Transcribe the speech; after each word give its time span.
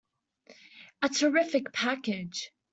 A 1.03 1.09
terrific 1.09 1.71
package! 1.73 2.51